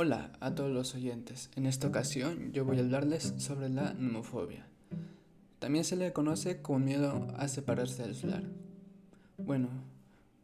Hola 0.00 0.30
a 0.38 0.54
todos 0.54 0.70
los 0.70 0.94
oyentes. 0.94 1.50
En 1.56 1.66
esta 1.66 1.88
ocasión 1.88 2.52
yo 2.52 2.64
voy 2.64 2.78
a 2.78 2.82
hablarles 2.82 3.34
sobre 3.38 3.68
la 3.68 3.94
nomofobia. 3.94 4.64
También 5.58 5.82
se 5.82 5.96
le 5.96 6.12
conoce 6.12 6.62
como 6.62 6.78
miedo 6.78 7.26
a 7.36 7.48
separarse 7.48 8.04
del 8.04 8.14
celular. 8.14 8.44
Bueno, 9.38 9.70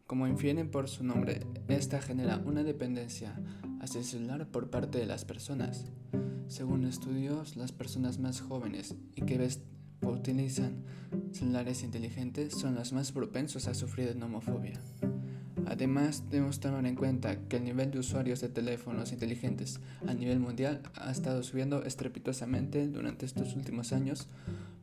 como 0.09 0.27
infieren 0.27 0.73
por 0.73 0.89
su 0.89 1.05
nombre, 1.05 1.47
esta 1.69 2.03
genera 2.03 2.39
una 2.39 2.65
dependencia 2.65 3.41
hacia 3.81 4.01
el 4.01 4.05
celular 4.05 4.49
por 4.49 4.71
parte 4.71 4.99
de 4.99 5.07
las 5.07 5.25
personas. 5.25 5.87
Según 6.49 6.85
estudios, 6.85 7.55
las 7.55 7.71
personas 7.71 8.19
más 8.19 8.41
jóvenes 8.41 8.97
y 9.15 9.23
que 9.23 9.49
utilizan 10.03 10.83
celulares 11.31 11.85
inteligentes 11.85 12.55
son 12.55 12.75
las 12.75 12.93
más 12.93 13.13
propensos 13.13 13.69
a 13.69 13.75
sufrir 13.75 14.17
nomofobia. 14.17 14.81
Además, 15.67 16.25
debemos 16.31 16.61
tomar 16.61 16.87
en 16.87 16.95
cuenta 16.95 17.39
que 17.49 17.57
el 17.57 17.65
nivel 17.65 17.91
de 17.91 17.99
usuarios 17.99 18.41
de 18.41 18.49
teléfonos 18.49 19.13
inteligentes 19.13 19.81
a 20.07 20.15
nivel 20.15 20.41
mundial 20.41 20.83
ha 20.95 21.11
estado 21.11 21.43
subiendo 21.43 21.83
estrepitosamente 21.85 22.87
durante 22.89 23.27
estos 23.27 23.55
últimos 23.57 23.93
años 23.93 24.29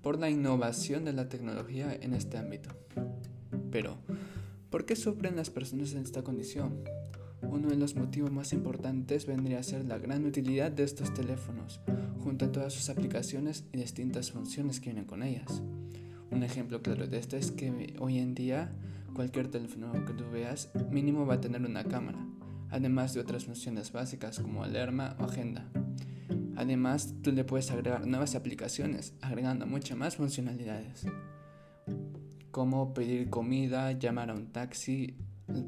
por 0.02 0.20
la 0.20 0.30
innovación 0.30 1.06
de 1.06 1.14
la 1.14 1.30
tecnología 1.30 1.94
en 1.94 2.14
este 2.14 2.38
ámbito. 2.38 2.70
Pero, 3.72 3.98
¿por 4.70 4.86
qué 4.86 4.96
sufren 4.96 5.36
las 5.36 5.50
personas 5.50 5.94
en 5.94 6.04
esta 6.04 6.24
condición? 6.24 6.84
Uno 7.44 7.70
de 7.70 7.76
los 7.76 7.96
motivos 7.96 8.32
más 8.32 8.54
importantes 8.54 9.26
vendría 9.26 9.60
a 9.60 9.64
ser 9.64 9.86
la 9.86 9.98
gran 9.98 10.26
utilidad 10.26 10.72
de 10.72 10.84
estos 10.84 11.14
teléfonos, 11.14 11.82
junto 12.24 12.46
a 12.46 12.52
todas 12.52 12.74
sus 12.74 12.90
aplicaciones 12.90 13.66
y 13.74 13.78
distintas 13.78 14.32
funciones 14.32 14.80
que 14.80 14.92
vienen 14.92 15.06
con 15.06 15.24
ellas. 15.24 15.62
Un 16.32 16.44
ejemplo 16.44 16.82
claro 16.82 17.08
de 17.08 17.18
esto 17.18 17.38
es 17.38 17.52
que 17.52 17.96
hoy 18.00 18.18
en 18.18 18.34
día 18.34 18.72
Cualquier 19.14 19.50
teléfono 19.50 19.92
que 20.06 20.14
tú 20.14 20.24
veas 20.32 20.70
mínimo 20.90 21.26
va 21.26 21.36
a 21.36 21.42
tener 21.42 21.62
una 21.62 21.84
cámara, 21.84 22.26
además 22.70 23.14
de 23.14 23.20
otras 23.20 23.44
funciones 23.44 23.92
básicas 23.92 24.40
como 24.40 24.64
alarma 24.64 25.18
o 25.20 25.26
agenda. 25.26 25.70
Además, 26.56 27.14
tú 27.22 27.32
le 27.34 27.44
puedes 27.44 27.72
agregar 27.72 28.08
nuevas 28.08 28.36
aplicaciones, 28.36 29.14
agregando 29.22 29.66
muchas 29.66 29.98
más 29.98 30.16
funcionalidades. 30.16 31.06
Como 32.52 32.94
pedir 32.94 33.30
comida, 33.30 33.92
llamar 33.92 34.30
a 34.30 34.34
un 34.34 34.48
taxi, 34.48 35.18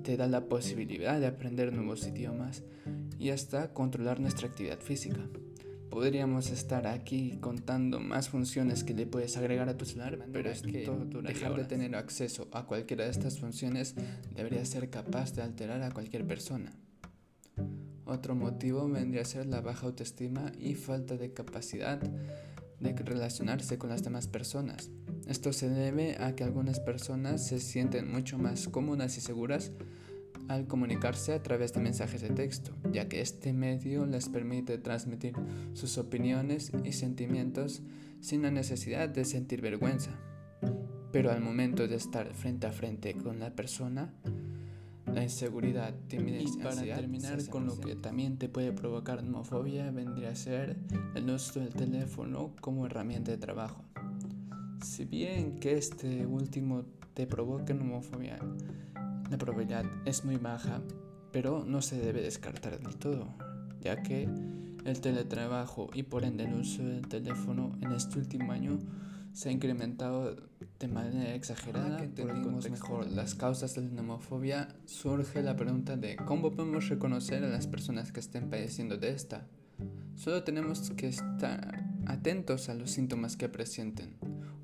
te 0.03 0.15
da 0.15 0.27
la 0.27 0.45
posibilidad 0.47 1.19
de 1.19 1.27
aprender 1.27 1.73
nuevos 1.73 2.07
idiomas 2.07 2.63
y 3.19 3.31
hasta 3.31 3.73
controlar 3.73 4.21
nuestra 4.21 4.47
actividad 4.47 4.79
física. 4.79 5.19
Podríamos 5.93 6.49
estar 6.49 6.87
aquí 6.87 7.37
contando 7.39 7.99
más 7.99 8.29
funciones 8.29 8.83
que 8.83 8.95
le 8.95 9.05
puedes 9.05 9.37
agregar 9.37 9.69
a 9.69 9.77
tu 9.77 9.85
celular, 9.85 10.17
pero 10.33 10.49
es 10.49 10.63
que 10.63 10.89
dejar 11.21 11.55
de 11.55 11.65
tener 11.65 11.95
acceso 11.95 12.47
a 12.51 12.65
cualquiera 12.65 13.03
de 13.03 13.11
estas 13.11 13.37
funciones 13.37 13.93
debería 14.33 14.65
ser 14.65 14.89
capaz 14.89 15.35
de 15.35 15.43
alterar 15.43 15.83
a 15.83 15.91
cualquier 15.91 16.25
persona. 16.25 16.73
Otro 18.05 18.33
motivo 18.33 18.89
vendría 18.89 19.21
a 19.21 19.25
ser 19.25 19.45
la 19.45 19.61
baja 19.61 19.85
autoestima 19.85 20.51
y 20.57 20.73
falta 20.73 21.15
de 21.15 21.31
capacidad 21.31 21.99
de 21.99 22.93
relacionarse 22.93 23.77
con 23.77 23.91
las 23.91 24.03
demás 24.03 24.25
personas. 24.25 24.89
Esto 25.27 25.53
se 25.53 25.69
debe 25.69 26.17
a 26.19 26.35
que 26.35 26.43
algunas 26.43 26.79
personas 26.79 27.45
se 27.45 27.59
sienten 27.59 28.11
mucho 28.11 28.39
más 28.39 28.67
cómodas 28.67 29.15
y 29.19 29.21
seguras 29.21 29.71
al 30.53 30.67
comunicarse 30.67 31.33
a 31.33 31.41
través 31.41 31.73
de 31.73 31.81
mensajes 31.81 32.21
de 32.21 32.29
texto, 32.29 32.71
ya 32.91 33.07
que 33.09 33.21
este 33.21 33.53
medio 33.53 34.05
les 34.05 34.29
permite 34.29 34.77
transmitir 34.77 35.33
sus 35.73 35.97
opiniones 35.97 36.71
y 36.83 36.93
sentimientos 36.93 37.81
sin 38.21 38.43
la 38.43 38.51
necesidad 38.51 39.09
de 39.09 39.25
sentir 39.25 39.61
vergüenza. 39.61 40.11
Pero 41.11 41.31
al 41.31 41.41
momento 41.41 41.87
de 41.87 41.95
estar 41.95 42.33
frente 42.33 42.67
a 42.67 42.71
frente 42.71 43.13
con 43.15 43.39
la 43.39 43.55
persona, 43.55 44.13
la 45.13 45.23
inseguridad, 45.23 45.93
timidez 46.07 46.55
y 46.55 46.57
para 46.59 46.81
terminar 46.81 47.45
con 47.49 47.65
lo 47.65 47.79
que 47.79 47.95
también 47.95 48.37
te 48.37 48.49
puede 48.49 48.71
provocar 48.71 49.19
homofobia 49.19 49.91
vendría 49.91 50.29
a 50.29 50.35
ser 50.35 50.77
el 51.15 51.29
uso 51.29 51.59
del 51.59 51.73
teléfono 51.73 52.55
como 52.61 52.85
herramienta 52.85 53.31
de 53.31 53.37
trabajo. 53.37 53.83
Si 54.83 55.05
bien 55.05 55.59
que 55.59 55.77
este 55.77 56.25
último 56.25 56.85
te 57.13 57.27
provoque 57.27 57.73
homofobia, 57.73 58.39
la 59.29 59.37
probabilidad 59.37 59.85
es 60.05 60.25
muy 60.25 60.37
baja, 60.37 60.81
pero 61.31 61.63
no 61.65 61.81
se 61.81 61.97
debe 61.97 62.21
descartar 62.21 62.79
del 62.79 62.95
todo, 62.97 63.27
ya 63.81 64.01
que 64.03 64.29
el 64.85 65.01
teletrabajo 65.01 65.89
y 65.93 66.03
por 66.03 66.23
ende 66.23 66.43
el 66.45 66.53
uso 66.53 66.83
del 66.83 67.07
teléfono 67.07 67.77
en 67.81 67.91
este 67.91 68.19
último 68.19 68.51
año 68.51 68.79
se 69.33 69.49
ha 69.49 69.51
incrementado 69.51 70.35
de 70.79 70.87
manera 70.87 71.33
exagerada. 71.33 71.97
que 71.97 72.03
entendimos 72.03 72.69
mejor 72.69 73.07
las 73.11 73.33
causas 73.33 73.73
de 73.73 73.81
la 73.81 73.89
nomofobia, 73.89 74.75
surge 74.85 75.41
la 75.41 75.55
pregunta 75.55 75.97
de 75.97 76.15
cómo 76.17 76.51
podemos 76.51 76.87
reconocer 76.87 77.43
a 77.43 77.49
las 77.49 77.65
personas 77.67 78.11
que 78.11 78.19
estén 78.19 78.49
padeciendo 78.49 78.97
de 78.97 79.09
esta. 79.09 79.47
Solo 80.15 80.43
tenemos 80.43 80.91
que 80.91 81.07
estar 81.07 81.83
atentos 82.05 82.69
a 82.69 82.75
los 82.75 82.91
síntomas 82.91 83.35
que 83.35 83.49
presenten. 83.49 84.15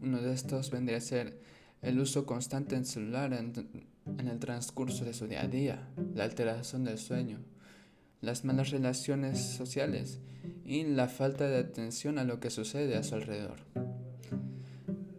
Uno 0.01 0.21
de 0.21 0.33
estos 0.33 0.69
vendría 0.69 0.97
a 0.97 1.01
ser 1.01 1.39
el 1.81 1.99
uso 1.99 2.25
constante 2.25 2.75
en 2.75 2.85
celular 2.85 3.33
en, 4.19 4.27
el 4.27 4.39
transcurso 4.39 5.05
de 5.05 5.13
su 5.13 5.27
día 5.27 5.41
a 5.41 5.47
día, 5.47 5.87
la 6.13 6.23
alteración 6.23 6.83
del 6.83 6.97
sueño, 6.97 7.39
las 8.21 8.45
malas 8.45 8.69
relaciones 8.69 9.39
sociales 9.39 10.19
y 10.65 10.83
la 10.83 11.07
falta 11.07 11.47
de 11.47 11.57
atención 11.57 12.19
a 12.19 12.23
lo 12.23 12.39
que 12.39 12.49
sucede 12.49 12.95
a 12.97 13.03
su 13.03 13.15
alrededor. 13.15 13.59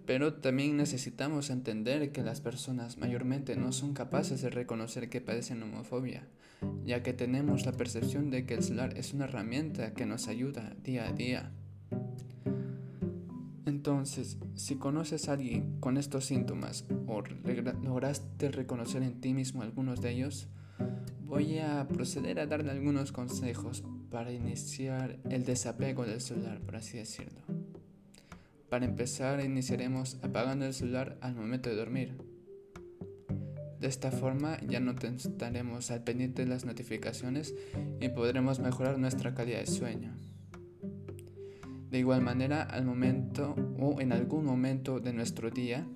Pero 0.06 0.34
también 0.34 0.76
necesitamos 0.76 1.50
entender 1.50 2.10
que 2.10 2.22
las 2.22 2.40
personas 2.40 2.98
mayormente 2.98 3.54
no 3.56 3.72
son 3.72 3.94
capaces 3.94 4.42
de 4.42 4.50
reconocer 4.50 5.08
que 5.08 5.20
padecen 5.20 5.62
homofobia, 5.62 6.26
ya 6.84 7.02
que 7.02 7.12
tenemos 7.12 7.64
la 7.64 7.72
percepción 7.72 8.30
de 8.30 8.44
que 8.44 8.54
el 8.54 8.62
celular 8.62 8.96
es 8.96 9.14
una 9.14 9.26
herramienta 9.26 9.94
que 9.94 10.06
nos 10.06 10.26
ayuda 10.26 10.74
día 10.82 11.08
a 11.08 11.12
día. 11.12 11.52
Entonces, 13.90 14.38
si 14.54 14.76
conoces 14.76 15.28
a 15.28 15.32
alguien 15.32 15.80
con 15.80 15.96
estos 15.96 16.24
síntomas 16.24 16.84
o 17.08 17.22
lograste 17.82 18.52
reconocer 18.52 19.02
en 19.02 19.20
ti 19.20 19.34
mismo 19.34 19.62
algunos 19.62 20.00
de 20.00 20.12
ellos, 20.12 20.46
voy 21.26 21.58
a 21.58 21.88
proceder 21.88 22.38
a 22.38 22.46
darle 22.46 22.70
algunos 22.70 23.10
consejos 23.10 23.82
para 24.08 24.30
iniciar 24.30 25.18
el 25.28 25.44
desapego 25.44 26.06
del 26.06 26.20
celular, 26.20 26.60
por 26.60 26.76
así 26.76 26.98
decirlo. 26.98 27.40
Para 28.68 28.84
empezar, 28.84 29.44
iniciaremos 29.44 30.18
apagando 30.22 30.66
el 30.66 30.72
celular 30.72 31.18
al 31.20 31.34
momento 31.34 31.68
de 31.68 31.74
dormir. 31.74 32.16
De 33.80 33.88
esta 33.88 34.12
forma 34.12 34.60
ya 34.68 34.78
no 34.78 34.92
estaremos 34.92 35.90
al 35.90 36.04
pendiente 36.04 36.44
de 36.44 36.48
las 36.48 36.64
notificaciones 36.64 37.56
y 38.00 38.08
podremos 38.10 38.60
mejorar 38.60 39.00
nuestra 39.00 39.34
calidad 39.34 39.58
de 39.58 39.66
sueño. 39.66 40.14
De 41.90 41.98
igual 41.98 42.22
manera, 42.22 42.62
al 42.62 42.84
momento 42.84 43.54
o 43.78 44.00
en 44.00 44.12
algún 44.12 44.44
momento 44.44 45.00
de 45.00 45.12
nuestro 45.12 45.50
día, 45.50 45.86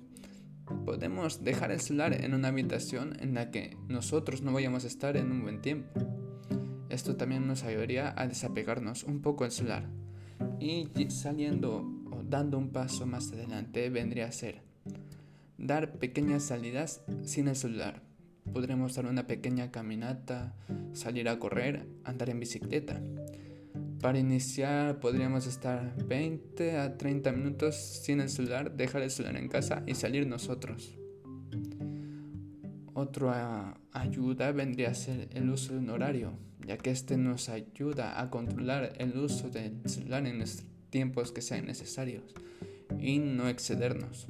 podemos 0.85 1.43
dejar 1.43 1.71
el 1.71 1.79
celular 1.79 2.13
en 2.21 2.33
una 2.33 2.49
habitación 2.49 3.17
en 3.19 3.33
la 3.33 3.51
que 3.51 3.77
nosotros 3.87 4.41
no 4.41 4.51
vayamos 4.51 4.83
a 4.83 4.87
estar 4.87 5.15
en 5.15 5.31
un 5.31 5.43
buen 5.43 5.61
tiempo. 5.61 5.99
Esto 6.89 7.15
también 7.15 7.47
nos 7.47 7.63
ayudaría 7.63 8.13
a 8.15 8.27
desapegarnos 8.27 9.03
un 9.03 9.21
poco 9.21 9.43
del 9.43 9.51
celular. 9.51 9.89
Y 10.59 10.87
saliendo 11.09 11.77
o 12.11 12.23
dando 12.23 12.57
un 12.57 12.69
paso 12.69 13.05
más 13.05 13.31
adelante 13.31 13.89
vendría 13.89 14.27
a 14.27 14.31
ser 14.31 14.65
dar 15.57 15.93
pequeñas 15.93 16.43
salidas 16.43 17.01
sin 17.23 17.47
el 17.47 17.55
celular. 17.55 18.01
Podremos 18.51 18.95
dar 18.95 19.05
una 19.07 19.25
pequeña 19.25 19.71
caminata, 19.71 20.55
salir 20.93 21.27
a 21.29 21.39
correr, 21.39 21.87
andar 22.03 22.29
en 22.29 22.39
bicicleta. 22.39 23.01
Para 24.01 24.19
iniciar 24.19 24.99
podríamos 24.99 25.47
estar 25.47 25.95
20 26.05 26.77
a 26.77 26.97
30 26.97 27.31
minutos 27.31 27.75
sin 27.75 28.19
el 28.19 28.29
celular, 28.29 28.75
dejar 28.75 29.01
el 29.01 29.11
celular 29.11 29.37
en 29.37 29.47
casa 29.47 29.83
y 29.87 29.95
salir 29.95 30.27
nosotros. 30.27 30.97
Otra 32.93 33.79
ayuda 33.91 34.51
vendría 34.51 34.91
a 34.91 34.93
ser 34.93 35.29
el 35.33 35.49
uso 35.49 35.73
de 35.73 35.79
un 35.79 35.89
horario, 35.89 36.33
ya 36.65 36.77
que 36.77 36.91
este 36.91 37.17
nos 37.17 37.49
ayuda 37.49 38.21
a 38.21 38.29
controlar 38.29 38.93
el 38.99 39.17
uso 39.17 39.49
del 39.49 39.81
celular 39.85 40.25
en 40.27 40.39
los 40.39 40.63
tiempos 40.89 41.31
que 41.31 41.41
sean 41.41 41.65
necesarios 41.65 42.23
y 42.99 43.19
no 43.19 43.49
excedernos. 43.49 44.27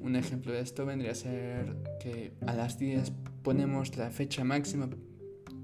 Un 0.00 0.16
ejemplo 0.16 0.52
de 0.52 0.60
esto 0.60 0.86
vendría 0.86 1.12
a 1.12 1.16
ser 1.16 1.76
que 2.00 2.32
a 2.46 2.54
las 2.54 2.78
10 2.78 3.10
ponemos 3.42 3.96
la 3.96 4.10
fecha 4.10 4.44
máxima 4.44 4.88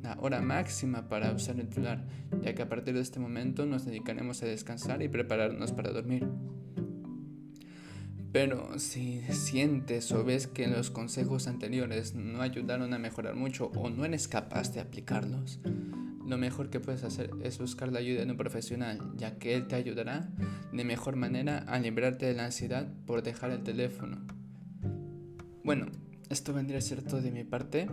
la 0.04 0.18
hora 0.20 0.42
máxima 0.42 1.08
para 1.08 1.32
usar 1.32 1.58
el 1.58 1.72
celular, 1.72 2.04
ya 2.42 2.54
que 2.54 2.62
a 2.62 2.68
partir 2.68 2.94
de 2.94 3.00
este 3.00 3.18
momento 3.18 3.64
nos 3.64 3.86
dedicaremos 3.86 4.42
a 4.42 4.46
descansar 4.46 5.02
y 5.02 5.08
prepararnos 5.08 5.72
para 5.72 5.92
dormir. 5.92 6.28
Pero 8.30 8.78
si 8.78 9.22
sientes 9.30 10.12
o 10.12 10.22
ves 10.22 10.46
que 10.46 10.66
los 10.66 10.90
consejos 10.90 11.46
anteriores 11.46 12.14
no 12.14 12.42
ayudaron 12.42 12.92
a 12.92 12.98
mejorar 12.98 13.34
mucho 13.34 13.72
o 13.76 13.88
no 13.88 14.04
eres 14.04 14.28
capaz 14.28 14.74
de 14.74 14.80
aplicarlos, 14.80 15.60
lo 16.26 16.36
mejor 16.36 16.68
que 16.68 16.80
puedes 16.80 17.02
hacer 17.02 17.30
es 17.42 17.58
buscar 17.58 17.90
la 17.90 18.00
ayuda 18.00 18.24
de 18.26 18.30
un 18.30 18.36
profesional, 18.36 18.98
ya 19.16 19.38
que 19.38 19.54
él 19.54 19.68
te 19.68 19.76
ayudará 19.76 20.28
de 20.70 20.84
mejor 20.84 21.16
manera 21.16 21.58
a 21.66 21.78
librarte 21.78 22.26
de 22.26 22.34
la 22.34 22.44
ansiedad 22.44 22.86
por 23.06 23.22
dejar 23.22 23.52
el 23.52 23.62
teléfono. 23.62 24.18
Bueno, 25.62 25.86
esto 26.28 26.52
vendría 26.52 26.78
a 26.78 26.82
ser 26.82 27.02
todo 27.02 27.22
de 27.22 27.30
mi 27.30 27.44
parte. 27.44 27.88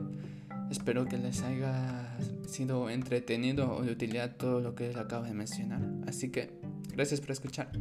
Espero 0.72 1.06
que 1.06 1.18
les 1.18 1.44
haya 1.44 2.18
sido 2.48 2.90
entretenido 2.90 3.76
o 3.76 3.82
de 3.84 3.92
utilidad 3.92 4.38
todo 4.38 4.62
lo 4.62 4.74
que 4.74 4.88
les 4.88 4.96
acabo 4.96 5.26
de 5.26 5.34
mencionar. 5.34 5.82
Así 6.08 6.32
que, 6.32 6.50
gracias 6.96 7.20
por 7.20 7.32
escuchar. 7.32 7.72